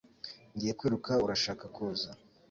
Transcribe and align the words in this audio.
Ngiye 0.53 0.73
kwiruka 0.79 1.11
Urashaka 1.25 1.65
kuza? 1.75 2.09